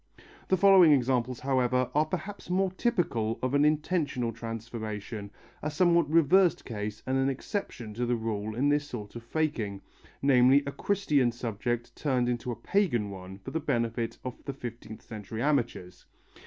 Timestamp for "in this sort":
8.55-9.15